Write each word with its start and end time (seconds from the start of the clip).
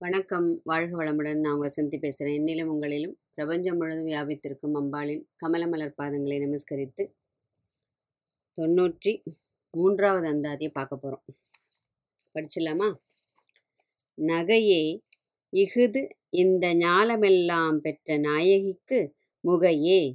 வணக்கம். 0.00 0.60
வாழ்க 0.64 1.04
வளமுடன். 1.04 1.38
நான் 1.38 1.60
வசந்தி 1.60 1.98
பேசுகிறேன். 1.98 2.42
என்னிலும் 2.42 2.68
உங்களிலும் 2.68 3.18
பிரபஞ்சம் 3.34 3.76
முழுவதும் 3.76 4.06
வியாபித்திருக்கும் 4.06 4.74
அம்பாளின் 4.74 5.26
கமலமலர் 5.46 5.92
பாதங்களை 6.02 6.38
நமஸ்கரித்து 6.38 7.12
தொண்ணூற்றி 8.56 9.22
மூன்றாவது 9.70 10.32
அந்தாதியை 10.32 10.68
பார்க்க 10.72 10.96
போகிறோம். 10.96 11.24
படிச்சிடலாமா? 12.34 12.94
நகையே 14.16 15.00
இஃது 15.52 16.08
இந்த 16.30 16.74
ஞாலமெல்லாம் 16.74 17.76
பெற்ற 17.76 18.18
நாயகிக்கு 18.18 19.12
முகையே 19.40 20.14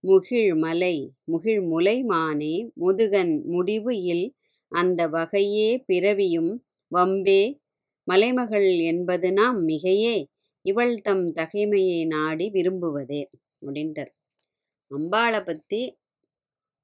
முகிழ் 0.00 0.54
மலை 0.54 1.14
முகிழ் 1.24 1.60
முலை 1.60 2.02
மானே 2.02 2.72
முதுகன் 2.74 3.44
முடிவு 3.44 4.02
இல் 4.02 4.34
அந்த 4.68 5.08
வகையே 5.08 5.82
பிறவியும் 5.86 6.66
வம்பே 6.92 7.59
மலைமகள் 8.10 8.68
என்பது 8.90 9.28
நாம் 9.32 9.58
மிகையே 9.66 10.16
இவள் 10.64 10.94
தம் 11.00 11.26
தகைமையை 11.36 12.00
நாடி 12.06 12.46
விரும்புவதே 12.56 13.22
அப்படின்ட்டார். 13.62 14.10
அம்பாளை 14.90 15.40
பற்றி 15.44 15.80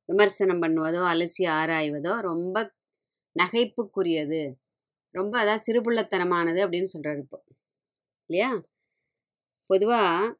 விமர்சனம் 0.09 0.63
பண்ணுவதோ 0.63 1.01
அலசி 1.13 1.45
ஆராய்வதோ 1.59 2.13
ரொம்ப 2.31 2.57
நகைப்புக்குரியது 3.37 4.43
ரொம்ப 5.15 5.35
அதான் 5.43 5.65
சிறுபுள்ளத்தனமானது 5.67 6.61
அப்படின்னு 6.65 6.93
சொல்கிறார் 6.95 7.21
இப்போ. 7.25 7.39
இல்லையா? 8.31 8.51
பொதுவாக 9.71 10.35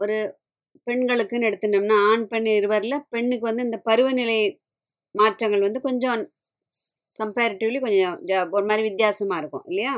ஒரு 0.00 0.16
பெண்களுக்குன்னு 0.86 1.48
எடுத்துட்டோம்னா 1.48 1.96
ஆண் 2.10 2.24
பெண் 2.26 2.48
இருவரில் 2.58 3.04
பெண்ணுக்கு 3.08 3.44
வந்து 3.48 3.66
இந்த 3.68 3.78
பருவநிலை 3.88 4.38
மாற்றங்கள் 5.14 5.66
வந்து 5.66 5.80
கொஞ்சம் 5.80 6.20
கம்பேரிட்டிவ்லி 7.22 7.80
கொஞ்சம் 7.86 8.16
ஒரு 8.56 8.64
மாதிரி 8.70 8.82
வித்தியாசமாக 8.88 9.40
இருக்கும் 9.42 9.66
இல்லையா? 9.70 9.94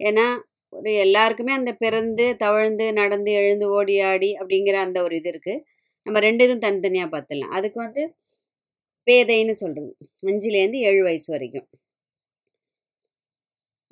ஏன்னா 0.00 0.26
ஒரு 0.72 0.90
எல்லாருக்குமே 1.04 1.52
அந்த 1.58 1.70
பிறந்து 1.82 2.24
தவழ்ந்து 2.44 2.86
நடந்து 3.00 3.30
எழுந்து 3.40 3.66
ஓடி 3.76 3.96
ஆடி 4.10 4.30
அப்படிங்கிற 4.40 4.76
அந்த 4.86 4.98
ஒரு 5.06 5.14
இது 5.20 5.30
இருக்குது 5.32 5.62
நம்ம 6.06 6.20
ரெண்டு 6.26 6.42
இதுவும் 6.46 6.64
தனித்தனியாக 6.66 7.10
பார்த்துடலாம். 7.14 7.54
அதுக்கு 7.58 7.78
வந்து 7.86 8.02
பேதைன்னு 9.06 9.54
சொல்கிறது 9.62 9.92
அஞ்சுலேருந்து 10.30 10.80
ஏழு 10.88 11.02
வயசு 11.08 11.28
வரைக்கும். 11.34 11.68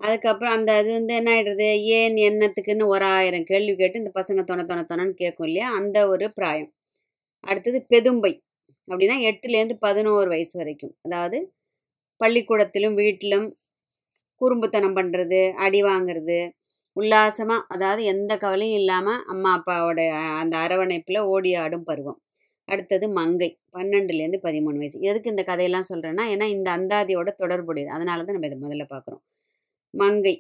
அதுக்கப்புறம் 0.01 0.55
அந்த 0.57 0.71
அது 0.81 0.89
வந்து 0.99 1.13
என்ன 1.21 1.31
ஆயிடுறது? 1.35 1.69
ஏன் 1.99 2.17
என்னத்துக்குன்னு 2.29 2.85
ஒரு 2.95 3.05
ஆயிரம் 3.17 3.47
கேள்வி 3.51 3.75
கேட்டு 3.81 4.01
இந்த 4.03 4.13
பசங்க 4.21 4.43
தொண 4.51 4.65
தொண 4.71 4.81
தொணன்னு 4.91 5.15
கேட்கும் 5.23 5.47
இல்லையா? 5.49 5.69
அந்த 5.81 5.99
ஒரு 6.13 6.27
பிராயம். 6.39 6.71
அடுத்தது 7.45 7.79
பெதும்பை 7.93 8.33
அப்படின்னா 8.89 9.17
எட்டுலேருந்து 9.31 9.77
பதினோரு 9.87 10.29
வயசு 10.35 10.55
வரைக்கும். 10.61 10.95
அதாவது 11.07 11.39
பள்ளிக்கூடத்திலும் 12.21 12.97
வீட்டிலும் 13.01 13.47
குறும்புத்தனம் 14.41 14.97
பண்ணுறது 14.99 15.41
அடி 15.67 15.81
வாங்குறது 15.85 16.39
உல்லாசமாக 16.97 17.67
அதாவது 17.75 18.03
எந்த 18.13 18.33
கவலையும் 18.45 18.79
இல்லாமல் 18.83 19.23
அம்மா 19.33 19.51
அப்பாவோட 19.59 20.01
அந்த 20.41 20.55
அரவணைப்பில் 20.65 21.21
ஓடி 21.33 21.51
ஆடும் 21.63 21.87
பருவம். 21.91 22.19
அடுத்தது 22.69 23.07
மங்கை 23.19 23.49
பன்னெண்டுலேருந்து 23.77 24.41
பதிமூணு 24.47 24.79
வயசு. 24.83 24.99
எதுக்கு 25.11 25.33
இந்த 25.35 25.45
கதையெல்லாம் 25.51 25.89
சொல்கிறேன்னா 25.91 26.25
ஏன்னா 26.35 26.47
இந்த 26.57 26.69
அந்தாதியோட 26.79 27.31
தொடர்புடையது. 27.43 27.91
அதனால 27.97 28.25
தான் 28.25 28.37
நம்ம 28.37 28.51
இதை 28.51 28.59
முதல்ல 28.67 28.87
பார்க்குறோம். 28.95 29.23
மங்கை 29.95 30.35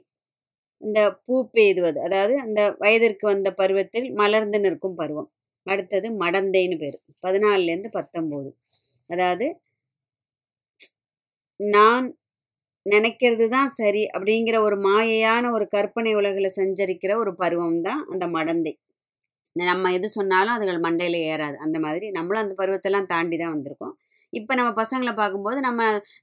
இந்த 0.83 1.01
பூ 1.27 1.37
பெய்துவது 1.55 1.98
அதாவது 2.07 2.35
அந்த 2.47 2.61
வயதிற்கு 2.83 3.25
வந்த 3.31 3.48
பருவத்தில் 3.61 4.09
மலர்ந்து 4.20 4.59
நிற்கும் 4.67 4.98
பருவம். 5.01 5.29
அடுத்தது 5.67 6.09
மடந்தைன்னு 6.23 6.77
பேர் 6.83 6.98
பதினாலுலேருந்து 7.25 7.91
பத்தொம்போது. 7.98 8.51
அதாவது 9.11 9.47
நான் 11.61 12.06
நினைக்கிறது 12.87 13.47
தான் 13.48 13.70
சரி 13.78 14.03
அப்படிங்கிற 14.14 14.56
ஒரு 14.62 14.77
மாயையான 14.84 15.51
ஒரு 15.51 15.64
கற்பனை 15.67 16.12
உலகில் 16.14 16.56
சஞ்சரிக்கிற 16.56 17.12
ஒரு 17.17 17.33
பருவம் 17.34 17.81
தான் 17.83 18.03
அந்த 18.12 18.25
மடந்தை. 18.27 18.73
நம்ம 19.56 19.91
எது 19.92 20.09
சொன்னாலும் 20.09 20.55
அதுகள் 20.56 20.84
மண்டையில் 20.86 21.19
ஏறாது. 21.33 21.56
அந்த 21.56 21.77
மாதிரி 21.81 22.06
நம்மளும் 22.11 22.42
அந்த 22.42 22.55
பருவத்தெல்லாம் 22.61 23.11
தாண்டி 23.14 23.36
தான் 23.36 23.55
வந்திருக்கோம். 23.55 23.95
இப்போ 24.33 24.52
நம்ம 24.55 24.70
பசங்களை 24.83 25.13
பார்க்கும்போது 25.14 25.61
நம்ம 25.61 25.83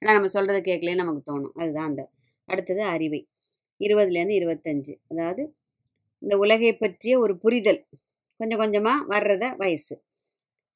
நம்ம 0.09 0.31
சொல்கிறத 0.35 0.59
கேட்கலன்னு 0.69 1.03
நமக்கு 1.03 1.23
தோணும். 1.31 1.53
அதுதான் 1.61 1.89
அந்த 1.91 2.03
அடுத்தது 2.47 2.83
அறிவை. 2.95 3.21
இருபதுலேருந்து 3.81 4.39
இருபத்தஞ்சு. 4.41 4.93
அதாவது 5.11 5.43
இந்த 6.21 6.35
உலகை 6.37 6.73
பற்றிய 6.75 7.13
ஒரு 7.19 7.33
புரிதல். 7.37 7.81
கொஞ்சம் 8.39 8.61
கொஞ்சமாக 8.63 9.05
வர்றத 9.13 9.45
வயசு. 9.57 9.95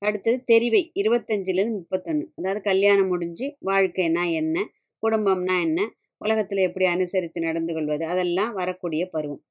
அடுத்தது 0.01 0.37
தெரிவை 0.51 0.81
இருபத்தஞ்சிலேருந்து 1.01 1.79
முப்பத்தொன்று 1.79 2.25
அதாவது 2.37 2.59
கல்யாணம் 2.61 3.09
முடிஞ்சு 3.09 3.47
வாழ்க்கைனா 3.69 4.23
என்ன 4.33 4.57
குடும்பம்னா 5.03 5.55
என்ன 5.67 5.79
உலகத்தில் 6.21 6.65
எப்படி 6.67 6.85
அனுசரித்து 6.85 7.39
நடந்து 7.41 7.71
கொள்வது 7.73 8.03
அதெல்லாம் 8.05 8.53
வரக்கூடிய 8.53 9.03
பருவம். 9.13 9.41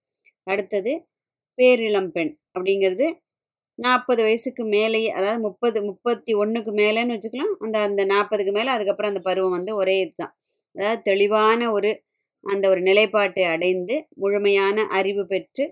அடுத்தது 0.47 0.93
பேரிளம் 1.59 2.11
பெண் 2.11 2.33
அப்படிங்கிறது 2.55 3.07
நாற்பது 3.79 4.21
வயசுக்கு 4.23 4.63
மேலேயே 4.69 5.11
அதாவது 5.11 5.41
முப்பது 5.41 5.79
முப்பத்தி 5.89 6.33
ஒன்றுக்கு 6.35 6.73
மேலேன்னு 6.81 7.15
வச்சுக்கலாம். 7.17 7.55
அந்த 7.65 7.77
அந்த 7.89 8.03
நாற்பதுக்கு 8.07 8.53
மேலே 8.53 8.71
அதுக்கப்புறம் 8.71 9.13
அந்த 9.13 9.23
பருவம் 9.29 9.57
வந்து 9.59 9.73
ஒரே 9.75 9.97
இதுதான். 10.01 10.35
அதாவது 10.75 11.01
தெளிவான 11.03 11.61
ஒரு 11.73 11.91
அந்த 12.45 12.65
ஒரு 12.69 12.81
நிலைப்பாட்டை 12.83 13.45
அடைந்து 13.55 13.95
முழுமையான 14.17 14.87
அறிவு 14.99 15.25
பெற்று 15.27 15.65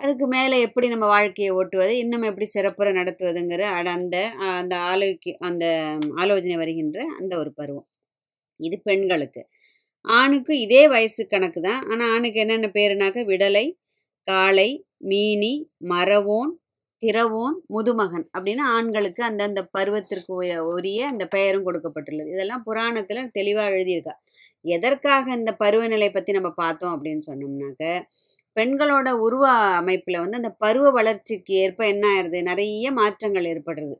அதுக்கு 0.00 0.26
மேலே 0.26 0.60
எப்படி 0.60 0.88
நம்ம 0.88 1.06
வாழ்க்கையை 1.06 1.54
ஓட்டுவது 1.54 1.88
இன்னும் 1.88 2.22
எப்படி 2.22 2.46
சிறப்புற 2.46 2.92
நடத்துவதுங்கிற 2.92 3.60
அட- 3.60 3.90
அந்த 3.90 4.28
அந்த 4.28 4.76
ஆலோக்கி 4.76 5.32
அந்த 5.38 5.98
ஆலோசனை 6.16 6.56
வருகின்ற 6.56 7.04
அந்த 7.18 7.38
ஒரு 7.38 7.52
பருவம். 7.52 7.88
இது 8.56 8.80
பெண்களுக்கு. 8.80 9.46
ஆணுக்கு 10.00 10.58
இதே 10.58 10.88
வயசு 10.88 11.26
கணக்கு 11.26 11.60
தான். 11.60 11.90
ஆனால் 11.90 12.12
ஆணுக்கு 12.12 12.40
என்னென்ன 12.40 12.66
பேருனாக்க 12.66 13.24
விடலை 13.24 13.78
காளை 14.22 14.86
மீனி 15.04 15.64
மரவோன் 15.84 16.50
திரவோன் 17.06 17.54
முதுமகன் 17.66 18.30
அப்படின்னு 18.38 18.60
ஆண்களுக்கு 18.60 19.24
அந்தந்த 19.24 19.68
பருவத்திற்கு 19.78 20.34
உய- 20.34 20.62
உரிய 20.62 21.06
அந்த 21.06 21.28
பெயரும் 21.28 21.66
கொடுக்கப்பட்டுள்ளது. 21.66 22.28
இதெல்லாம் 22.28 22.62
புராணத்தில் 22.62 23.30
தெளிவாக 23.30 23.70
எழுதியிருக்கா. 23.70 24.12
எதற்காக 24.60 25.32
இந்த 25.32 25.52
பருவநிலை 25.54 26.10
பற்றி 26.10 26.32
நம்ம 26.32 26.50
பார்த்தோம் 26.50 27.04
அப்படின்னு 27.04 27.18
சொன்னோம்னாக்க 27.26 28.02
பெண்களோட 28.60 29.10
உருவ 29.10 29.48
அமைப்பில் 29.50 30.18
வந்து 30.18 30.36
அந்த 30.36 30.50
பருவ 30.50 30.90
வளர்ச்சிக்கு 30.90 31.54
ஏற்ப 31.54 31.86
என்ன 31.86 32.08
ஆயிடுது? 32.08 32.42
நிறைய 32.42 32.92
மாற்றங்கள் 32.92 33.44
ஏற்படுறது 33.44 33.94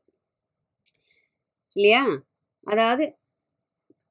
இல்லையா? 1.75 2.07
அதாவது 2.65 3.17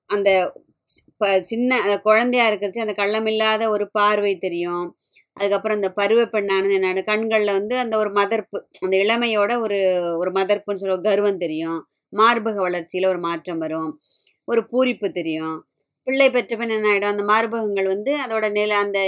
அந்த 0.05 0.53
சி- 0.65 1.13
ப- 1.17 1.41
சின்ன 1.41 1.99
குழந்தையா 2.01 2.49
இருக்கிறச்சு 2.49 2.79
அந்த 2.79 2.93
கள்ளமில்லாத 2.93 3.69
ஒரு 3.69 3.91
பார்வை 3.91 4.37
தெரியும். 4.37 4.95
அதுக்கப்புறம் 5.33 5.77
அந்த 5.77 5.93
பருவ 5.93 6.21
பெண்ணானது 6.21 6.77
என்னோட 6.77 7.03
கண்களில் 7.03 7.51
வந்து 7.51 7.77
அந்த 7.77 7.97
ஒரு 7.97 8.09
மதர்ப்பு 8.09 8.61
அந்த 8.79 8.97
இளமையோட 8.97 9.59
ஒரு 9.59 9.79
ஒரு 10.17 10.31
மதர்ப்புன்னு 10.31 10.73
சொல்லுவோம் 10.73 11.03
கர்வம் 11.03 11.37
தெரியும். 11.37 11.87
மார்பக 12.11 12.55
வளர்ச்சியில் 12.55 13.07
ஒரு 13.07 13.19
மாற்றம் 13.19 13.57
வரும். 13.57 13.99
ஒரு 14.45 14.67
பூரிப்பு 14.71 15.11
தெரியும். 15.11 15.68
பிள்ளை 16.09 16.27
பெற்ற 16.29 16.53
பின் 16.57 16.75
என்ன 16.75 16.89
ஆகிடும் 16.91 17.13
அந்த 17.13 17.23
மார்பகங்கள் 17.31 17.87
வந்து 17.93 18.13
அதோட 18.25 18.45
நிலை 18.51 18.75
அந்த 18.83 18.99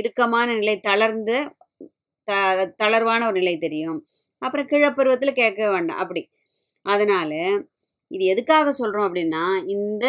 இறுக்கமான 0.00 0.46
நிலை 0.60 0.76
தளர்ந்து 0.88 1.36
த 2.28 2.32
தளர்வான 2.82 3.26
ஒரு 3.28 3.38
நிலை 3.40 3.56
தெரியும். 3.58 3.98
அப்புறம் 4.42 4.68
கிழப்பருவத்தில் 4.72 5.38
கேட்க 5.40 5.62
வேண்டாம். 5.74 6.00
அப்படி. 6.04 6.22
அதனால் 6.86 7.38
இது 8.10 8.24
எதுக்காக 8.32 8.72
சொல்கிறோம் 8.80 9.06
அப்படின்னா 9.08 9.44
இந்த 9.76 10.06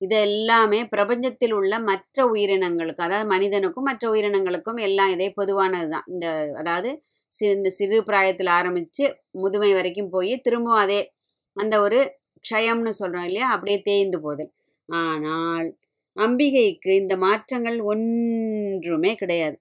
இது 0.00 0.16
எல்லாமே 0.26 0.80
பிரபஞ்சத்தில் 0.92 1.54
உள்ள 1.58 1.74
மற்ற 1.88 2.18
உயிரினங்களுக்கு 2.32 3.04
அதாவது 3.06 3.28
மனிதனுக்கும் 3.30 3.88
மற்ற 3.90 4.04
உயிரினங்களுக்கும் 4.12 4.80
எல்லாம் 4.88 5.12
இதே 5.14 5.28
பொதுவானது 5.38 5.88
தான். 5.94 6.06
இந்த 6.14 6.26
அதாவது 6.60 6.90
சிறு 7.32 7.70
சிறு 7.78 7.98
பிராயத்தில் 8.04 8.50
ஆரம்பித்து 8.58 9.04
முதுமை 9.42 9.70
வரைக்கும் 9.74 10.12
போய் 10.14 10.34
திரும்பவும் 10.46 10.82
அதே 10.84 11.00
அந்த 11.56 11.74
ஒரு 11.86 12.00
க்ஷயம்னு 12.44 12.92
சொல்கிறோம் 13.00 13.28
இல்லையா? 13.30 13.48
அப்படியே 13.54 13.78
தேய்ந்து 13.82 14.20
போதல். 14.26 14.50
ஆனால் 14.86 15.76
அம்பிகைக்கு 16.20 16.96
இந்த 16.96 17.16
மாற்றங்கள் 17.16 17.80
ஒன்றுமே 17.80 19.14
கிடையாது. 19.14 19.60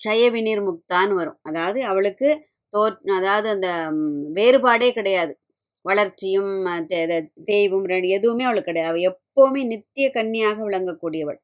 க்ஷயவினீர் 0.00 0.62
முக்தான்னு 0.62 1.12
வரும். 1.12 1.38
அதாவது 1.42 1.84
அவளுக்கு 1.84 2.46
தோ 2.72 2.96
அதாவது 3.12 3.48
அந்த 3.48 3.90
வேறுபாடே 4.34 4.92
கிடையாது. 4.92 5.40
வளர்ச்சியும் 5.82 6.64
தே- 6.66 7.28
தேய்வும் 7.46 7.84
ரெண்டு 7.84 8.08
எதுவுமே 8.08 8.44
அவளுக்கு 8.44 8.72
கிடையாது. 8.72 8.90
அவள் 8.90 9.20
எப்போவுமே 9.20 9.66
நித்திய 9.66 10.10
கன்னியாக 10.10 10.68
விளங்கக்கூடியவள். 10.68 11.38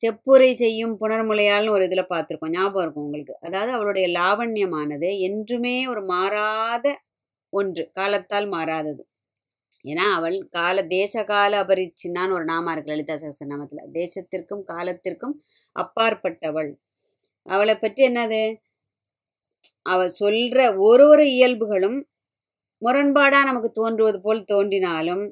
செப்புரை 0.00 0.52
செய்யும் 0.54 1.00
புனர்முலையால்னு 1.00 1.70
ஒரு 1.70 1.84
இதில் 1.84 2.06
பார்த்துருக்கோம். 2.10 2.50
ஞாபகம் 2.50 2.82
இருக்கும் 2.82 3.04
உங்களுக்கு. 3.04 3.36
அதாவது 3.40 3.72
அவளுடைய 3.72 4.18
லாவண்யமானது 4.20 5.18
என்றுமே 5.18 5.86
ஒரு 5.86 6.04
மாறாத 6.04 7.00
ஒன்று. 7.50 7.90
காலத்தால் 7.92 8.48
மாறாதது. 8.48 9.08
ஏன்னா 9.84 10.04
அவள் 10.16 10.36
கால 10.50 10.76
தேச 10.92 11.24
கால 11.26 11.52
அபரிச்சின்னான்னு 11.62 12.36
ஒரு 12.38 12.46
நாமா 12.46 12.72
இருக்கு 12.72 12.92
லலிதா 12.92 13.16
சகஸ்ரநாமத்தில் 13.22 13.90
தேசத்திற்கும் 13.94 14.62
காலத்திற்கும் 14.70 15.34
அப்பாற்பட்டவள். 15.76 16.70
அவளை 17.46 17.74
பற்றி 17.76 18.02
என்னது? 18.08 18.42
அவள் 19.86 20.12
சொல்ற 20.20 20.58
ஒரு 20.84 21.04
ஒரு 21.08 21.24
இயல்புகளும் 21.34 21.98
முரண்பாடாக 22.82 23.44
நமக்கு 23.44 23.70
தோன்றுவது 23.72 24.18
போல் 24.20 24.42
தோன்றினாலும் 24.46 25.24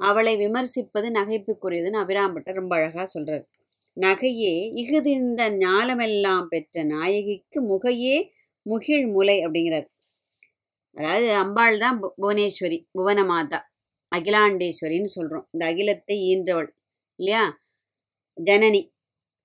அவளை 0.00 0.34
விமர்சிப்பது 0.36 1.08
நகைப்புக்குரியதுன்னு 1.16 2.02
அபிராம்பட்டர் 2.02 2.60
ரொம்ப 2.60 2.74
அழகாக 2.78 3.06
சொல்கிறார் 3.06 3.44
நகையே 3.96 4.54
இகுதிந்த 4.82 5.42
ஞாலமெல்லாம் 5.62 6.46
பெற்ற 6.48 6.84
நாயகிக்கு 6.92 7.58
முகையே 7.70 8.16
முகிழ் 8.66 9.06
முலை 9.14 9.36
அப்படிங்கிறார். 9.44 9.86
அதாவது 10.96 11.28
அம்பாள் 11.42 11.78
தான் 11.78 11.96
புவனேஸ்வரி 12.00 12.18
புவனேஸ்வரி 12.18 12.78
புவனமாதா. 12.94 13.58
அகிலாண்டேஸ்வரின்னு 14.12 15.10
சொல்கிறோம் 15.16 15.46
இந்த 15.52 15.64
அகிலத்தை 15.66 16.16
ஈன்றவள் 16.30 16.68
இல்லையா? 17.18 17.42
ஜனனி. 18.38 18.80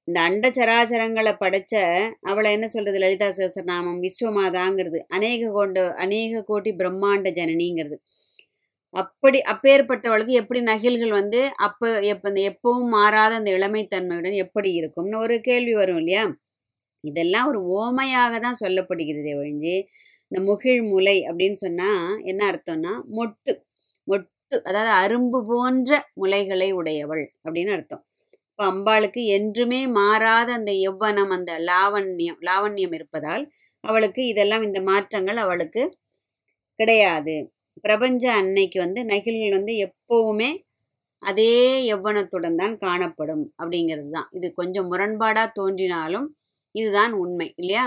இந்த 0.07 0.17
அண்ட 0.21 0.45
சராச்சரங்களை 0.49 1.33
படைச்ச 1.41 1.73
அவளை 2.21 2.49
என்ன 2.51 2.67
சொல்றது? 2.67 2.97
லலிதா 2.99 3.27
சகஸ்ரநாமம் 3.29 3.99
விஸ்வமாதாங்கிறது. 4.05 4.99
அநேக 5.07 5.51
கொண்ட 5.51 5.85
அநேக 5.97 6.41
கோடி 6.41 6.71
பிரம்மாண்ட 6.81 7.29
ஜனனிங்கிறது. 7.39 7.97
அப்படி 8.93 9.39
அப்பேற்பட்டவளுக்கு 9.53 10.33
எப்படி 10.41 10.59
நகில்கள் 10.63 11.13
வந்து 11.19 11.39
அப்போ 11.67 11.87
எப்போ 12.03 12.27
இந்த 12.29 12.41
எப்பவும் 12.51 12.89
மாறாத 12.89 13.33
அந்த 13.35 13.51
இளமைத்தன்மையுடன் 13.51 14.35
எப்படி 14.45 14.69
இருக்கும்னு 14.73 15.17
ஒரு 15.19 15.35
கேள்வி 15.41 15.73
வரும் 15.73 15.99
இல்லையா? 16.01 16.23
இதெல்லாம் 17.03 17.47
ஒரு 17.51 17.59
ஓமையாக 17.77 18.33
தான் 18.39 18.61
சொல்லப்படுகிறது 18.61 19.31
ஒழிஞ்சு 19.39 19.75
இந்த 20.27 20.39
முகிழ் 20.49 20.81
முலை 20.91 21.17
அப்படின்னு 21.29 21.57
சொன்னால் 21.65 22.05
என்ன 22.23 22.41
அர்த்தம்னா 22.51 22.93
மொட்டு. 23.17 23.53
மொட்டு 24.07 24.32
அதாவது 24.67 24.91
அரும்பு 25.01 25.39
போன்ற 25.49 25.91
முலைகளை 26.21 26.69
உடையவள் 26.79 27.23
அப்படின்னு 27.45 27.73
அர்த்தம். 27.77 28.03
இப்போ 28.47 28.63
அம்பாளுக்கு 28.71 29.21
என்றுமே 29.37 29.79
மாறாத 29.97 30.49
அந்த 30.59 30.71
எவ்வனம் 30.89 31.31
அந்த 31.37 31.51
லாவண்யம் 31.69 32.39
லாவண்யம் 32.49 32.95
இருப்பதால் 32.97 33.43
அவளுக்கு 33.83 34.21
இதெல்லாம் 34.31 34.65
இந்த 34.67 34.79
மாற்றங்கள் 34.89 35.39
அவளுக்கு 35.45 35.83
கிடையாது. 36.79 37.35
பிரபஞ்ச 37.85 38.23
அன்னைக்கு 38.41 38.77
வந்து 38.85 39.01
நகில்கள் 39.11 39.57
வந்து 39.57 39.73
எப்பவுமே 39.87 40.49
அதே 41.21 41.53
எவ்வனத்துடன் 41.95 42.59
தான் 42.61 42.75
காணப்படும் 42.85 43.45
அப்படிங்கிறது 43.61 44.09
தான். 44.17 44.29
இது 44.37 44.47
கொஞ்சம் 44.59 44.89
முரண்பாடாக 44.91 45.49
தோன்றினாலும் 45.59 46.27
இதுதான் 46.75 47.13
உண்மை 47.23 47.47
இல்லையா? 47.61 47.85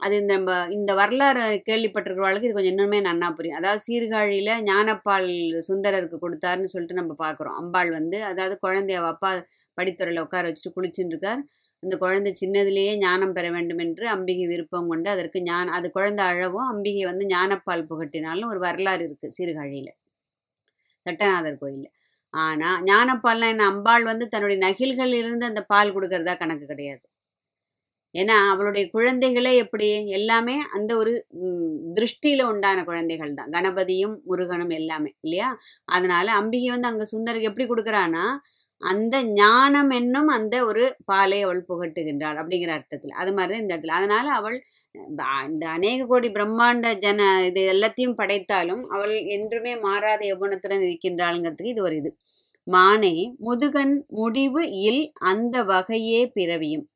அது 0.00 0.14
இந்த 0.20 0.32
நம்ம 0.36 0.52
இந்த 0.76 0.90
வரலாறு 1.00 1.44
கேள்விப்பட்டிருக்கிறவர்களுக்கு 1.68 2.48
இது 2.48 2.56
கொஞ்சம் 2.56 2.74
இன்னுமே 2.74 2.98
நன்னா 3.06 3.28
புரியும். 3.38 3.58
அதாவது 3.60 3.80
சீர்காழியில் 3.86 4.52
ஞானப்பால் 4.68 5.28
சுந்தரருக்கு 5.68 6.18
கொடுத்தாருன்னு 6.24 6.72
சொல்லிட்டு 6.74 7.00
நம்ம 7.00 7.14
பார்க்குறோம். 7.24 7.56
அம்பாள் 7.62 7.90
வந்து 7.98 8.18
அதாவது 8.30 8.56
குழந்தைய 8.66 9.00
அப்பா 9.12 9.30
படித்துறையில் 9.78 10.24
உட்கார 10.26 10.44
வச்சுட்டு 10.48 10.74
குளிச்சுட்டு 10.76 11.14
இருக்கார் 11.14 11.42
அந்த 11.82 11.94
குழந்தை 12.02 12.30
சின்னதிலேயே 12.40 12.92
ஞானம் 13.02 13.34
பெற 13.36 13.46
வேண்டும் 13.56 13.82
என்று 13.84 14.04
அம்பிகை 14.14 14.46
விருப்பம் 14.52 14.90
கொண்டு 14.92 15.08
அதற்கு 15.14 15.40
ஞான 15.48 15.74
அது 15.78 15.88
குழந்தை 15.96 16.24
அழவும் 16.30 16.70
அம்பிகை 16.72 17.04
வந்து 17.10 17.26
ஞானப்பால் 17.34 17.88
புகட்டினாலும் 17.90 18.50
ஒரு 18.52 18.60
வரலாறு 18.66 19.02
இருக்குது 19.08 19.36
சீர்காழியில். 19.38 19.92
சட்டநாதர் 21.06 21.60
கோயிலில். 21.62 21.92
ஆனால் 22.34 22.80
ஞானப்பால்னால் 22.88 23.52
என்ன? 23.54 23.66
அம்பாள் 23.72 24.04
வந்து 24.10 24.26
தன்னுடைய 24.34 24.58
நகில்கள் 24.66 25.14
இருந்து 25.20 25.44
அந்த 25.50 25.62
பால் 25.72 25.94
கொடுக்கறதா 25.96 26.34
கணக்கு 26.42 26.66
கிடையாது. 26.72 27.04
ஏன்னா 28.14 28.36
அவளுடைய 28.52 28.84
குழந்தைகளே 28.94 29.52
எப்படி 29.62 29.86
எல்லாமே 30.18 30.54
அந்த 30.76 30.90
ஒரு 31.00 31.12
திருஷ்டியில 31.96 32.42
உண்டான 32.52 32.84
குழந்தைகள் 32.88 33.36
தான். 33.38 33.50
கணபதியும் 33.56 34.14
முருகனும் 34.30 34.72
எல்லாமே 34.78 35.10
இல்லையா? 35.24 35.48
அதனால 35.88 36.26
அம்பிகை 36.40 36.70
வந்து 36.74 36.90
அங்க 36.92 37.06
சுந்தருக்கு 37.12 37.50
எப்படி 37.50 37.66
கொடுக்குறான்னா 37.68 38.24
அந்த 38.82 39.16
ஞானம் 39.38 39.90
என்னும் 39.98 40.28
அந்த 40.34 40.56
ஒரு 40.68 40.82
பாலை 41.10 41.38
அவள் 41.46 41.60
புகட்டுகின்றாள் 41.70 42.38
அப்படிங்கிற 42.40 42.72
அர்த்தத்தில். 42.76 43.14
அது 43.20 43.30
மாதிரி 43.36 43.52
தான் 43.52 43.62
இந்த 43.64 43.74
இடத்துல. 43.74 43.96
அதனால 44.00 44.26
அவள் 44.38 44.56
இந்த 45.50 45.64
அநேக 45.76 46.06
கோடி 46.10 46.28
பிரம்மாண்ட 46.36 46.92
ஜன 47.04 47.20
இது 47.48 47.62
எல்லாத்தையும் 47.74 48.18
படைத்தாலும் 48.20 48.84
அவள் 48.94 49.14
என்றுமே 49.36 49.72
மாறாத 49.86 50.22
எவ்வனத்துடன் 50.34 50.84
இருக்கின்றாளுங்கிறதுக்கு 50.88 51.74
இது 51.74 51.86
ஒரு 51.88 51.96
இது. 52.02 52.12
மானே 52.66 53.14
முதுகன் 53.46 53.94
முடிவு 54.20 54.62
இல் 54.88 55.02
அந்த 55.30 55.56
வகையே 55.72 56.22
பிறவியும். 56.36 56.86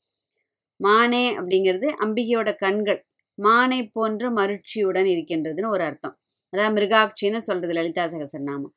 மானே 0.82 1.25
அப்படிங்கிறது 1.38 1.88
அம்பிகையோட 2.05 2.55
கண்கள். 2.56 3.00
மானை 3.38 3.81
போன்ற 3.93 4.31
மருட்சியுடன் 4.31 5.08
இருக்கின்றதுன்னு 5.14 5.69
ஒரு 5.69 5.84
அர்த்தம். 5.84 6.17
அதான் 6.52 6.75
மிருகாட்சின்னு 6.76 7.40
சொல்றது 7.40 7.73
லலிதா 7.73 8.05
சகசரநாமம். 8.06 8.75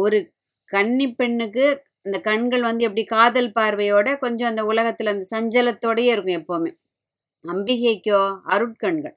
ஒரு 0.00 0.18
கன்னி 0.68 1.14
பெண்ணுக்கு 1.14 1.66
அந்த 2.02 2.18
கண்கள் 2.20 2.62
வந்து 2.62 2.84
எப்படி 2.84 3.04
காதல் 3.04 3.52
பார்வையோட 3.60 4.18
கொஞ்சம் 4.18 4.48
அந்த 4.48 4.62
உலகத்துல 4.64 5.12
அந்த 5.14 5.26
சஞ்சலத்தோடயே 5.34 6.10
இருக்கும் 6.12 6.38
எப்பவுமே. 6.40 6.72
அம்பிகைக்கோ 7.44 8.20
அருட்கண்கள். 8.48 9.16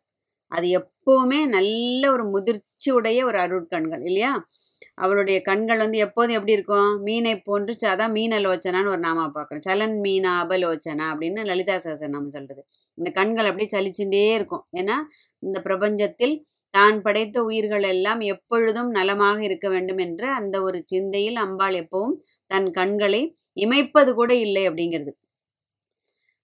அது 0.51 0.67
எப் 0.69 0.89
எப்பவுமே 1.05 1.45
நல்ல 1.45 2.11
ஒரு 2.11 2.25
முதிர்ச்சி 2.25 2.91
உடைய 2.91 3.25
ஒரு 3.25 3.37
அருட்கண்கள் 3.37 4.03
இல்லையா? 4.03 4.47
அவளுடைய 4.93 5.41
கண்கள் 5.41 5.77
வந்து 5.77 5.97
எப்போதும் 5.97 6.33
எப்படி 6.33 6.51
இருக்கும்? 6.51 7.01
மீனை 7.01 7.41
போன்று 7.41 7.75
ச- 7.81 7.91
அதான் 7.91 8.11
மீனலோச்சனான்னு 8.11 8.87
ஒரு 8.87 8.99
நாமா 8.99 9.29
பார்க்குறோம். 9.35 9.59
சலன் 9.69 9.99
மீனா 10.01 10.29
அபலோச்சனா 10.43 11.03
அப்படின்னு 11.13 11.45
லலிதா 11.45 11.75
சகசரநாமம் 11.75 12.27
சொல்றது. 12.27 12.65
இந்த 12.93 13.09
கண்கள் 13.11 13.45
அப்படியே 13.45 13.69
சலிச்சுட்டே 13.69 14.33
இருக்கும். 14.33 14.65
ஏன்னா 14.77 14.93
இந்த 15.39 15.61
பிரபஞ்சத்தில் 15.63 16.43
தான் 16.69 17.01
படைத்த 17.01 17.43
உயிர்கள் 17.43 17.83
எல்லாம் 17.83 18.19
எப்பொழுதும் 18.19 18.89
நலமாக 18.89 19.43
இருக்க 19.43 19.69
வேண்டும் 19.69 19.97
என்ற 19.97 20.33
அந்த 20.33 20.61
ஒரு 20.61 20.81
சிந்தையில் 20.85 21.35
அம்பாள் 21.35 21.73
எப்பவும் 21.73 22.15
தன் 22.47 22.71
கண்களை 22.71 23.37
இமைப்பது 23.55 24.13
கூட 24.13 24.35
இல்லை 24.35 24.69
அப்படிங்கிறது. 24.69 25.11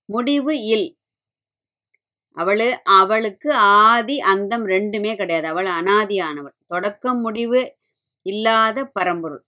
முடிவு 0.06 0.62
இல். 0.62 0.98
அவளு 2.38 2.68
அவளுக்கு 2.84 3.50
ஆதி 3.84 4.20
அந்தம் 4.20 4.66
ரெண்டுமே 4.68 5.16
கிடையாது. 5.16 5.48
அவள் 5.48 5.66
அனாதியானவள். 5.66 6.56
தொடக்கம் 6.68 7.22
முடிவு 7.22 7.62
இல்லாத 8.26 8.86
பரம்பொருள். 8.88 9.44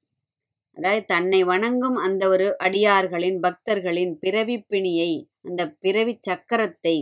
அதாவது 0.78 1.06
தன்னை 1.06 1.44
வணங்கும் 1.44 1.98
அந்த 1.98 2.24
ஒரு 2.30 2.46
அடியார்களின் 2.58 3.40
பக்தர்களின் 3.40 4.14
பிறவி 4.20 4.58
பிணியை 4.62 5.12
அந்த 5.42 5.62
பிறவி 5.80 6.20
சக்கரத்தை 6.30 6.96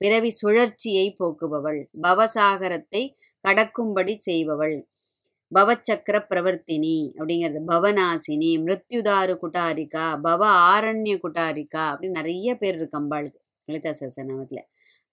பிறவி 0.00 0.30
சுழற்சியை 0.42 1.06
போக்குபவள். 1.20 1.80
பவசாகரத்தை 2.02 3.02
கடக்கும்படி 3.44 4.14
செய்பவள். 4.26 4.76
பவச்சக்கர 5.52 6.16
பிரவர்த்தினி 6.30 6.96
அப்படிங்கிறது. 7.18 7.60
பவநாசினி 7.72 8.50
மிருத்யுதாரு 8.64 9.34
குட்டாரிகா 9.42 10.06
பவ 10.26 10.42
ஆரண்ய 10.72 11.14
குட்டாரிகா 11.24 11.84
அப்படின்னு 11.90 12.18
நிறைய 12.20 12.56
பேர் 12.56 12.76
இருக்கு 12.76 12.98
அம்பாளுக்கு. 13.00 13.40
லலிதா 13.68 13.90
சகசநாமத்தில் 13.90 14.64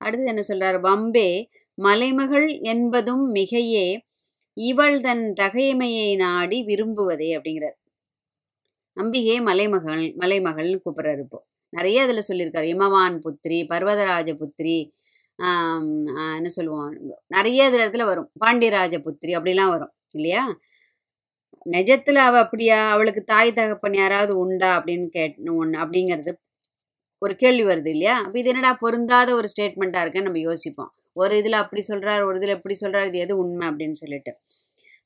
அடுத்தது 0.02 0.32
என்ன 0.34 0.44
சொல்றாரு? 0.48 0.78
வம்பே 0.88 1.30
மலைமகள் 1.78 2.48
என்பதும் 2.72 3.26
மிகையே 3.36 3.86
இவள் 4.58 4.98
தன் 5.02 5.24
தகைமையை 5.40 6.08
நாடி 6.16 6.58
விரும்புவதே 6.66 7.30
அப்படிங்கிறார். 7.38 7.78
அம்பிகை 8.98 9.38
மலைமகள் 9.42 10.04
மலைமகள்னு 10.22 10.80
கூப்பிட்றாரு 10.86 11.22
இப்போ. 11.26 11.40
நிறைய 11.74 12.04
அதில் 12.04 12.28
சொல்லியிருக்காரு. 12.28 12.68
இமவான் 12.74 13.16
புத்திரி 13.26 13.60
பர்வதராஜ 13.70 14.30
புத்திரி 14.42 14.78
என்ன 16.38 16.50
சொல்லுவோம்? 16.50 16.90
நிறைய 17.28 17.70
இதுல 17.70 17.84
இடத்துல 17.86 18.06
வரும். 18.06 18.30
பாண்டியராஜ 18.46 18.96
புத்திரி 19.06 19.32
அப்படிலாம் 19.38 19.74
வரும் 19.76 19.94
இல்லையா? 20.14 20.44
நிஜத்தில் 21.66 22.20
அவள் 22.28 22.44
அப்படியா? 22.46 22.80
அவளுக்கு 22.92 23.22
தாய் 23.24 23.52
தகப்பன் 23.54 23.96
யாராவது 24.02 24.34
உண்டா 24.44 24.70
அப்படின்னு 24.80 25.08
கேட் 25.16 25.36
அப்படிங்கிறது 25.84 26.32
ஒரு 27.22 27.34
கேள்வி 27.36 27.66
வருது 27.66 27.90
இல்லையா? 27.96 28.16
அப்போ 28.26 28.38
இது 28.40 28.50
என்னடா 28.50 28.72
பொருந்தாத 28.76 29.30
ஒரு 29.36 29.48
ஸ்டேட்மெண்ட்டாக 29.54 30.04
இருக்குன்னு 30.04 30.30
நம்ம 30.30 30.44
யோசிப்போம். 30.50 30.92
ஒரு 31.14 31.34
இதில் 31.38 31.62
அப்படி 31.64 31.82
சொல்கிறார் 31.82 32.22
ஒரு 32.22 32.38
இதில் 32.38 32.56
எப்படி 32.56 32.76
சொல்கிறார் 32.76 33.08
இது 33.08 33.20
எது 33.20 33.34
உண்மை 33.38 33.66
அப்படின்னு 33.70 33.98
சொல்லிட்டு. 34.04 34.32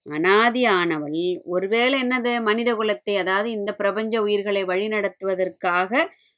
அனாதி 0.05 0.63
ஆனவள் 0.79 1.19
ஒருவேளை 1.45 1.95
என்னது 2.03 2.31
மனித 2.41 2.69
குலத்தை 2.75 3.15
அதாவது 3.17 3.49
இந்த 3.51 3.71
பிரபஞ்ச 3.73 4.15
உயிர்களை 4.21 4.63
வழிநடத்துவதற்காக 4.63 5.91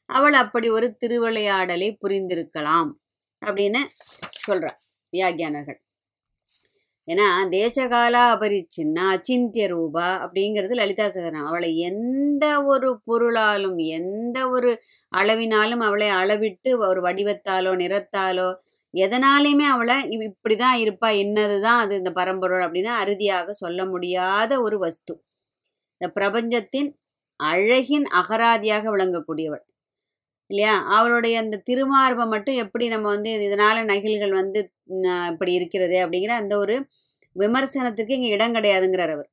அவள் 0.09 0.33
அப்படி 0.33 0.67
ஒரு 0.69 0.87
திருவிளையாடலை 1.01 1.89
புரிந்திருக்கலாம் 2.03 2.91
அப்படின்னு 3.41 3.81
சொல்கிறார் 4.47 4.79
வியாகியானர்கள் 5.13 5.79
ஏன்னா 7.07 7.25
தேசகாலா 7.49 8.21
அபரிச்சின்னா 8.33 9.03
அச்சிந்திய 9.13 9.65
ரூபா 9.67 10.07
அப்படிங்கிறது 10.23 10.73
லலிதா 10.75 11.05
சகரம். 11.09 11.45
அவளை 11.45 11.69
எந்த 11.89 12.45
ஒரு 12.63 12.89
பொருளாலும் 13.07 13.77
எந்த 13.97 14.37
ஒரு 14.49 14.71
அளவினாலும் 15.17 15.83
அவளை 15.87 16.09
அளவிட்டு 16.21 16.71
ஒரு 16.89 17.01
வடிவத்தாலோ 17.01 17.73
நிறத்தாலோ 17.83 18.49
எதனாலையுமே 18.93 19.65
அவளை 19.75 19.95
இவ 20.09 20.21
இப்படிதான் 20.31 20.77
இருப்பா 20.83 21.09
என்னதுதான் 21.17 21.79
அது 21.83 21.93
இந்த 21.97 22.11
பரம்பொருள் 22.11 22.63
அப்படின்னு 22.65 22.91
அறுதியாக 23.01 23.53
சொல்ல 23.53 23.79
முடியாத 23.85 24.51
ஒரு 24.61 24.77
வஸ்து. 24.79 25.13
இந்த 26.01 26.07
பிரபஞ்சத்தின் 26.13 26.89
அழகின் 27.39 28.07
அகராதியாக 28.21 28.85
விளங்கக்கூடியவள். 28.95 29.63
இல்லையா? 30.49 30.73
அவளுடைய 30.89 31.35
அந்த 31.39 31.61
திருமார்பை 31.69 32.25
மட்டும் 32.27 32.55
எப்படி 32.55 32.85
நம்ம 32.87 33.07
வந்து 33.07 33.31
இதனால 33.47 33.77
நகில்கள் 33.85 34.33
வந்து 34.33 34.59
இப்படி 35.31 35.53
இருக்கிறது 35.53 35.97
அப்படிங்கிற 36.05 36.33
அந்த 36.37 36.53
ஒரு 36.57 36.75
விமர்சனத்துக்கு 37.35 38.13
இங்கே 38.13 38.29
இடம் 38.29 38.55
கிடையாதுங்கிறார் 38.55 39.09
அவர். 39.09 39.29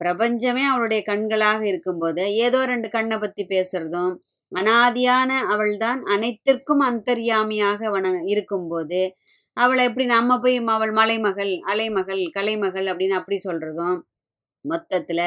பிரபஞ்சமே 0.00 0.64
அவளுடைய 0.64 1.00
கண்களாக 1.06 1.60
இருக்கும்போது 1.62 2.22
ஏதோ 2.36 2.60
ரெண்டு 2.64 2.88
கண்ணை 2.88 3.16
பற்றி 3.18 3.42
பேசுறதும் 3.48 4.12
அனாதியான 4.52 5.30
அவள்தான் 5.48 6.00
அனைத்திற்கும் 6.04 6.82
அந்தர்யாமியாக 6.82 7.90
வன 7.90 8.12
இருக்கும்போது 8.24 9.00
அவளை 9.56 9.82
எப்படி 9.84 10.06
நம்ம 10.06 10.38
போய் 10.38 10.56
அவள் 10.68 10.92
மலைமகள் 10.92 11.52
அலைமகள் 11.64 12.22
கலைமகள் 12.30 12.86
அப்படின்னு 12.86 13.18
அப்படி 13.18 13.38
சொல்றதும் 13.44 13.96
மொத்தத்தில் 14.64 15.26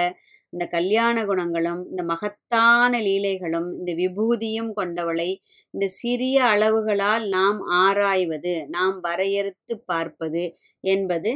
இந்த 0.54 0.66
கல்யாண 0.68 1.26
குணங்களும் 1.26 1.82
இந்த 1.90 2.04
மகத்தான 2.04 2.92
லீலைகளும் 3.00 3.68
இந்த 3.80 3.92
விபூதியும் 3.94 4.72
கொண்டவளை 4.78 5.30
இந்த 5.74 5.88
சிறிய 5.96 6.38
அளவுகளால் 6.46 7.26
நாம் 7.30 7.60
ஆராய்வது 7.80 8.56
நாம் 8.70 8.98
வரையறுத்து 9.00 9.76
பார்ப்பது 9.86 10.44
என்பது 10.84 11.34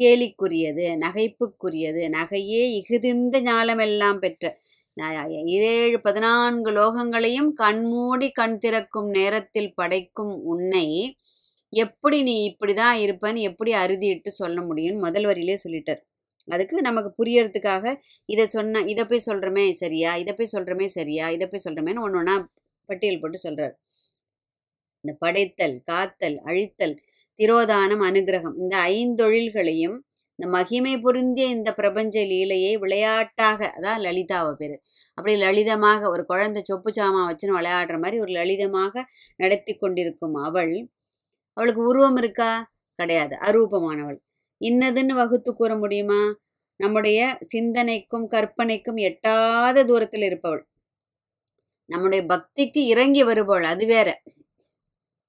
கேலிக்குரியது 0.00 0.86
நகைப்புக்குரியது 0.96 2.02
நகையே 2.08 2.64
இகுதிந்த 2.80 3.36
ஞாலமெல்லாம் 3.42 4.18
பெற்ற 4.18 4.54
ஏழு 5.66 5.98
பதினான்கு 5.98 6.70
லோகங்களையும் 6.70 7.50
கண்மூடி 7.54 8.28
கண் 8.30 8.58
திறக்கும் 8.58 9.08
நேரத்தில் 9.10 9.74
படைக்கும் 9.74 10.34
உன்னை 10.44 10.86
எப்படி 11.72 12.18
நீ 12.22 12.34
இப்படிதான் 12.50 12.98
இருப்பன்னு 13.04 13.40
எப்படி 13.42 13.72
அறுதிட்டு 13.74 14.30
சொல்ல 14.32 14.58
முடியும் 14.62 14.98
முதல் 14.98 15.26
வரியிலே 15.26 15.56
சொல்லிட்டார். 15.64 16.02
அதுக்கு 16.48 16.76
நமக்கு 16.80 17.10
புரியறதுக்காக 17.20 17.94
இதை 18.26 18.46
சொன்ன 18.46 18.82
இதை 18.86 19.04
போய் 19.04 19.26
சொல்கிறோமே 19.26 19.66
சரியா 19.72 20.16
இதை 20.16 20.34
போய் 20.34 20.52
சொல்கிறோமே 20.52 20.86
சரியா 20.88 21.28
இதை 21.30 21.46
போய் 21.48 21.64
சொல்கிறோமேன்னு 21.64 22.04
ஒன்று 22.06 22.18
ஒன்றா 22.18 22.36
பட்டியல் 22.88 23.20
போட்டு 23.20 23.38
சொல்கிறார் 23.38 23.74
இந்த 25.04 25.12
படைத்தல் 25.18 25.76
காத்தல் 25.84 26.36
அழித்தல் 26.44 26.94
திரோதானம் 27.38 28.02
அனுகிரகம் 28.02 28.56
இந்த 28.56 28.76
ஐந்தொழில்களையும் 28.92 29.96
இந்த 30.38 30.46
மகிமை 30.50 30.98
பொருந்திய 30.98 31.46
இந்த 31.48 31.70
பிரபஞ்ச 31.74 32.16
லீலையை 32.22 32.72
விளையாட்டாக 32.78 33.60
அதான் 33.76 34.00
லலிதாவை 34.00 34.52
பேர். 34.52 34.74
அப்படி 35.14 35.34
லலிதமாக 35.42 36.10
ஒரு 36.10 36.22
குழந்தை 36.26 36.62
சொப்பு 36.62 36.90
சாமா 36.90 37.20
வச்சுன்னு 37.28 37.56
விளையாடுற 37.58 37.96
மாதிரி 37.98 38.18
ஒரு 38.20 38.32
லலிதமாக 38.32 39.04
நடத்தி 39.36 39.74
கொண்டிருக்கும் 39.76 40.34
அவள். 40.34 40.74
அவளுக்கு 41.56 41.82
உருவம் 41.86 42.16
இருக்கா? 42.16 42.50
கிடையாது. 42.98 43.34
அரூபமானவள். 43.48 44.18
இன்னதுன்னு 44.60 45.12
வகுத்து 45.12 45.54
கூற 45.54 45.76
முடியுமா? 45.76 46.34
நம்முடைய 46.76 47.38
சிந்தனைக்கும் 47.40 48.26
கற்பனைக்கும் 48.26 48.96
எட்டாத 48.96 49.84
தூரத்தில் 49.84 50.22
இருப்பவள். 50.22 50.66
நம்முடைய 51.84 52.26
பக்திக்கு 52.26 52.78
இறங்கி 52.78 53.22
வருபவள் 53.24 53.64
அது 53.64 53.86
வேற. 53.86 54.22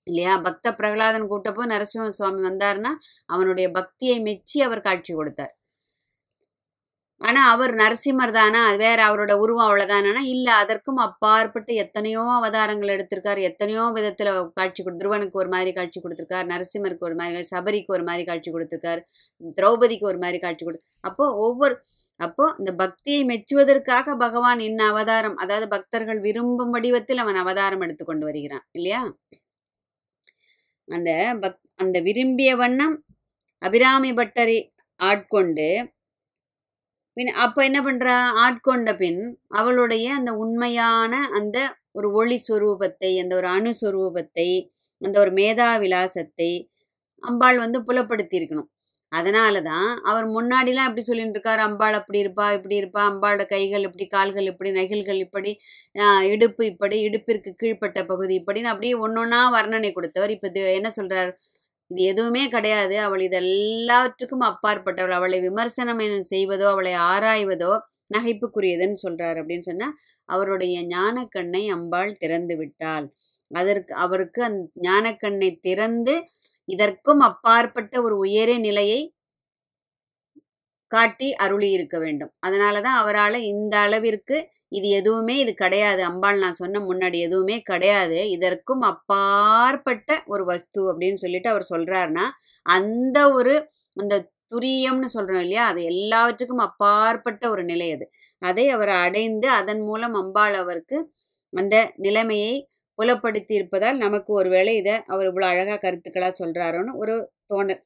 இல்லையா? 0.03 0.37
பக்த 0.37 0.75
பிரகலாதன் 0.75 1.29
கூட்டப்போ 1.29 1.63
நரசிம்ம 1.67 2.07
சுவாமி 2.07 2.41
வந்தார்னா 2.41 2.91
அவனுடைய 3.25 3.71
பக்தியை 3.71 4.21
மெச்சி 4.21 4.61
அவர் 4.61 4.81
காட்சி 4.81 5.13
கொடுத்தார். 5.13 5.56
ஆனால் 7.21 7.49
அவர் 7.53 7.71
நரசிம்மர் 7.75 8.33
தானா? 8.33 8.59
அது 8.67 8.77
வேற 8.83 8.99
அவரோட 9.07 9.33
உருவம் 9.43 9.67
அவ்வளோதானா 9.67 10.21
இல்லை 10.33 10.53
அதற்கும் 10.61 10.99
அப்பாற்பட்டு 11.05 11.71
எத்தனையோ 11.83 12.23
அவதாரங்கள் 12.37 12.93
எடுத்திருக்காரு. 12.95 13.41
எத்தனையோ 13.49 13.83
விதத்தில் 13.97 14.29
காட்சி 14.59 14.81
கொடு 14.81 14.99
துருவனுக்கு 15.01 15.41
ஒரு 15.41 15.49
மாதிரி 15.55 15.71
காட்சி 15.77 15.99
கொடுத்துருக்கார் 15.99 16.49
நரசிம்மருக்கு 16.53 17.07
ஒரு 17.09 17.17
மாதிரி 17.21 17.47
சபரிக்கு 17.53 17.95
ஒரு 17.97 18.05
மாதிரி 18.09 18.25
காட்சி 18.29 18.51
கொடுத்துருக்கார் 18.51 19.01
திரௌபதிக்கு 19.57 20.07
ஒரு 20.11 20.19
மாதிரி 20.25 20.39
காட்சி 20.45 20.65
கொடு 20.65 20.79
அப்போ 21.09 21.25
ஒவ்வொரு 21.47 21.75
அப்போது 22.19 22.55
இந்த 22.61 22.71
பக்தியை 22.81 23.21
மெச்சுவதற்காக 23.29 24.15
பகவான் 24.23 24.61
இன்ன 24.67 24.81
அவதாரம் 24.93 25.37
அதாவது 25.43 25.65
பக்தர்கள் 25.75 26.19
விரும்பும் 26.25 26.73
வடிவத்தில் 26.75 27.21
அவன் 27.23 27.41
அவதாரம் 27.43 27.83
எடுத்துக்கொண்டு 27.85 28.25
வருகிறான் 28.29 28.65
இல்லையா? 28.77 29.01
அந்த 30.87 31.09
பக் 31.43 31.59
அந்த 31.79 31.97
விரும்பிய 32.07 32.51
வண்ணம் 32.61 32.95
அபிராமி 33.61 34.11
பட்டரை 34.13 34.57
ஆட்கொண்டு 34.99 35.67
பின் 37.17 37.31
அப்போ 37.43 37.59
என்ன 37.63 37.79
பண்ணுறா 37.81 38.15
ஆட்கொண்ட 38.43 38.89
பின் 38.95 39.21
அவளுடைய 39.49 40.07
அந்த 40.13 40.31
உண்மையான 40.35 41.13
அந்த 41.33 41.57
ஒரு 41.91 42.07
ஒளி 42.11 42.37
சொரூபத்தை 42.47 43.11
அந்த 43.19 43.33
ஒரு 43.35 43.47
அணு 43.47 43.71
சொரூபத்தை 43.81 44.49
அந்த 45.01 45.15
ஒரு 45.19 45.31
மேதா 45.31 45.69
விலாசத்தை 45.79 46.51
அம்பாள் 47.23 47.57
வந்து 47.57 47.79
புலப்படுத்தி 47.83 48.35
இருக்கணும் 48.39 48.69
அதனால 49.11 49.55
தான் 49.61 49.89
அவர் 50.03 50.25
முன்னாடிலாம் 50.27 50.87
எப்படி 50.87 51.03
சொல்லிட்டு 51.03 51.37
இருக்காரு 51.37 51.61
அம்பாள் 51.61 51.97
அப்படி 51.99 52.17
இருப்பா 52.23 52.45
இப்படி 52.53 52.75
இருப்பா 52.77 53.01
அம்பாளோட 53.03 53.43
கைகள் 53.45 53.85
இப்படி 53.85 54.05
கால்கள் 54.07 54.47
இப்படி 54.47 54.71
நகைகள் 54.71 55.19
இப்படி 55.19 55.51
இடுப்பு 56.31 56.63
இப்படி 56.65 56.97
இடுப்பிற்கு 57.03 57.51
கீழ்ப்பட்ட 57.55 58.01
பகுதி 58.05 58.33
இப்படின்னு 58.41 58.71
அப்படியே 58.73 58.95
ஒன்று 58.97 59.21
ஒன்றா 59.21 59.39
வர்ணனை 59.55 59.91
கொடுத்தவர். 59.91 60.33
இப்போ 60.35 60.49
என்ன 60.71 60.91
சொல்கிறார் 60.91 61.31
இது 61.91 62.01
எதுவுமே 62.03 62.43
கிடையாது. 62.47 62.95
அவள் 62.99 63.21
இதெல்லாவற்றுக்கும் 63.27 64.45
அப்பாற்பட்டவள். 64.49 65.15
அவளை 65.19 65.37
விமர்சனம் 65.39 66.01
செய்வதோ 66.33 66.65
அவளை 66.73 66.93
ஆராய்வதோ 67.11 67.73
நகைப்புக்குரியதுன்னு 68.15 68.97
சொல்றார் 69.05 69.37
அப்படின்னு 69.41 69.67
சொன்னா 69.69 69.87
அவருடைய 70.29 70.75
ஞானக்கண்ணை 70.87 71.63
அம்பாள் 71.75 72.11
திறந்து 72.17 72.55
விட்டாள். 72.57 73.05
அதற்கு 73.51 73.91
அவருக்கு 74.05 74.39
அந்த 74.43 74.61
ஞானக்கண்ணை 74.87 75.49
திறந்து 75.61 76.15
இதற்கும் 76.69 77.21
அப்பாற்பட்ட 77.29 77.93
ஒரு 78.01 78.15
உயரிய 78.25 78.57
நிலையை 78.59 78.99
காட்டி 80.91 81.27
அருளி 81.43 81.69
இருக்க 81.71 81.95
வேண்டும். 81.99 82.31
அதனாலதான் 82.47 82.97
அவரால் 83.01 83.37
இந்த 83.51 83.75
அளவிற்கு 83.79 84.37
இது 84.71 84.87
எதுவுமே 84.89 85.35
இது 85.39 85.53
கிடையாது. 85.53 86.01
அம்பாள் 86.03 86.37
நான் 86.37 86.59
சொன்ன 86.61 86.81
முன்னாடி 86.81 87.17
எதுவுமே 87.19 87.57
கிடையாது. 87.61 88.19
இதற்கும் 88.29 88.83
அப்பாற்பட்ட 88.83 90.09
ஒரு 90.25 90.43
வஸ்து 90.43 90.81
அப்படின்னு 90.91 91.19
சொல்லிட்டு 91.23 91.49
அவர் 91.49 91.65
சொல்றாருன்னா 91.69 92.25
அந்த 92.65 93.17
ஒரு 93.31 93.55
அந்த 93.97 94.15
துரியம்னு 94.51 95.07
சொல்றோம் 95.13 95.41
இல்லையா? 95.41 95.63
அது 95.67 95.81
எல்லாவற்றுக்கும் 95.83 96.65
அப்பாற்பட்ட 96.67 97.43
ஒரு 97.49 97.63
நிலை 97.63 97.87
அது. 97.91 98.05
அதை 98.41 98.65
அவர் 98.69 98.91
அடைந்து 99.03 99.47
அதன் 99.51 99.81
மூலம் 99.81 100.13
அம்பாள் 100.13 100.53
அவருக்கு 100.53 100.97
அந்த 101.53 101.75
நிலைமையை 101.97 102.53
புலப்படுத்தி 102.99 103.53
இருப்பதால் 103.53 103.97
நமக்கு 103.97 104.33
ஒருவேளை 104.33 104.75
இதை 104.75 104.95
அவர் 105.07 105.27
இவ்வளோ 105.27 105.47
அழகாக 105.47 105.79
கருத்துக்களாக 105.83 106.33
சொல்கிறாரோன்னு 106.39 106.93
ஒரு 106.95 107.15
தோணல். 107.47 107.81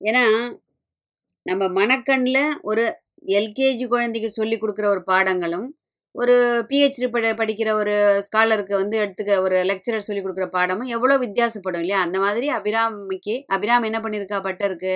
ஏன்னா 0.00 0.24
நம்ம 1.46 1.64
மனக்கண்ணில் 1.78 2.42
ஒரு 2.62 2.84
எல்கேஜி 3.22 3.84
குழந்தைக்கு 3.88 4.30
சொல்லி 4.30 4.56
கொடுக்குற 4.58 4.86
ஒரு 4.86 5.02
பாடங்களும் 5.04 5.66
ஒரு 6.14 6.34
பிஹெச்டி 6.70 7.06
படி 7.08 7.30
படிக்கிற 7.40 7.70
ஒரு 7.72 7.94
ஸ்காலருக்கு 8.26 8.74
வந்து 8.74 8.96
எடுத்துக்கிற 9.02 9.36
ஒரு 9.38 9.56
லெக்சரர் 9.70 10.06
சொல்லி 10.06 10.22
கொடுக்குற 10.22 10.46
பாடமும் 10.48 10.92
எவ்வளோ 10.96 11.14
வித்தியாசப்படும் 11.24 11.82
இல்லையா? 11.84 12.00
அந்த 12.00 12.18
மாதிரி 12.18 12.46
அபிராமிக்கு 12.58 13.34
அபிராம் 13.56 13.86
என்ன 13.88 13.98
பண்ணியிருக்கா? 14.00 14.38
பட்டருக்கு. 14.40 14.94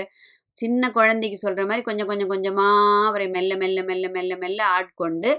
சின்ன 0.57 0.91
குழந்தைக்கு 0.91 1.39
சொல்கிற 1.39 1.65
மாதிரி 1.67 1.85
கொஞ்சம் 1.85 2.09
கொஞ்சம் 2.09 2.33
கொஞ்சமாக 2.33 3.09
அவரை 3.09 3.27
மெல்ல 3.29 3.53
மெல்ல 3.57 3.81
மெல்ல 3.85 4.07
மெல்ல 4.11 4.33
மெல்ல 4.37 4.61
ஆட்கொண்டு 4.77 5.31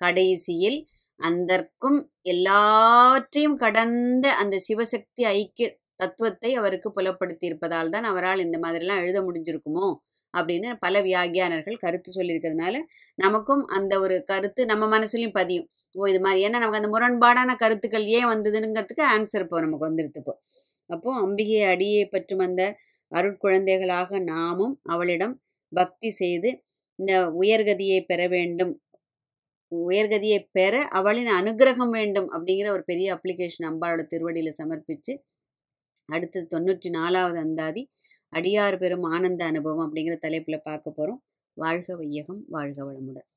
கடைசியில் 0.00 0.78
அந்தற்கும் 1.20 1.98
எல்லாற்றையும் 2.24 3.56
கடந்த 3.56 4.26
அந்த 4.42 4.56
சிவசக்தி 4.68 5.24
ஐக்கிய 5.34 5.68
தத்துவத்தை 5.96 6.50
அவருக்கு 6.54 6.88
புலப்படுத்தி 6.92 7.46
இருப்பதால் 7.46 7.90
தான் 7.90 8.04
அவரால் 8.04 8.44
இந்த 8.46 8.58
மாதிரிலாம் 8.58 9.02
எழுத 9.02 9.18
முடிஞ்சிருக்குமோ? 9.22 9.88
அப்படின்னு 10.34 10.68
பல 10.78 10.94
வியாகியானர்கள் 11.02 11.76
கருத்து 11.76 12.10
சொல்லியிருக்கிறதுனால 12.14 12.76
நமக்கும் 13.18 13.62
அந்த 13.68 13.92
ஒரு 14.00 14.16
கருத்து 14.24 14.62
நம்ம 14.66 14.84
மனசுலையும் 14.96 15.36
பதியும். 15.40 15.66
ஓ 15.94 16.06
இது 16.08 16.20
மாதிரி 16.20 16.40
ஏன்னா 16.46 16.58
நமக்கு 16.58 16.80
அந்த 16.82 16.90
முரண்பாடான 16.94 17.56
கருத்துக்கள் 17.56 18.06
ஏன் 18.18 18.30
வந்ததுங்கிறதுக்கு 18.32 19.04
ஆன்சர் 19.14 19.44
இப்போ 19.46 19.60
நமக்கு 19.60 19.88
வந்துடுது 19.88 20.20
இப்போ. 20.22 20.34
அப்போ 20.90 21.10
அம்பிகை 21.24 21.60
அடியை 21.64 22.04
பற்றும் 22.06 22.44
அந்த 22.46 22.62
அருட்குழந்தைகளாக 23.12 24.20
நாமும் 24.24 24.74
அவளிடம் 24.84 25.34
பக்தி 25.72 26.10
செய்து 26.12 26.50
இந்த 26.98 27.12
உயர்கதியை 27.42 28.00
பெற 28.06 28.20
வேண்டும். 28.28 28.72
உயர்கதியை 29.72 30.38
பெற 30.52 30.74
அவளின் 30.90 31.30
அனுகிரகம் 31.40 31.92
வேண்டும் 31.98 32.28
அப்படிங்கிற 32.34 32.68
ஒரு 32.70 32.84
பெரிய 32.84 33.08
அப்ளிகேஷன் 33.16 33.68
அம்பாளோட 33.70 34.02
திருவடியில் 34.06 34.58
சமர்ப்பித்து 34.60 35.12
அடுத்தது 36.08 36.46
தொண்ணூற்றி 36.54 36.88
நாலாவது 36.90 37.38
அந்தாதி 37.38 37.82
அடியார் 38.32 38.78
பெரும் 38.78 39.02
ஆனந்த 39.02 39.44
அனுபவம் 39.44 39.86
அப்படிங்கிற 39.86 40.16
தலைப்பில் 40.18 40.62
பார்க்க 40.62 40.90
போகிறோம் 40.90 41.20
வாழ்க 41.56 41.96
வையகம் 41.96 42.44
வாழ்க 42.48 42.84
வளமுடன். 42.84 43.28